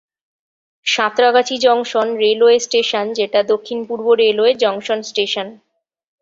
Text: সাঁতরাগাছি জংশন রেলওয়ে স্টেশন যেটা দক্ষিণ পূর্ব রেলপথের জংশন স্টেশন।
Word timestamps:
সাঁতরাগাছি 0.85 1.55
জংশন 1.57 2.07
রেলওয়ে 2.23 2.57
স্টেশন 2.59 3.05
যেটা 3.13 3.39
দক্ষিণ 3.51 3.79
পূর্ব 3.87 4.05
রেলপথের 4.21 4.55
জংশন 4.63 4.99
স্টেশন। 5.03 5.47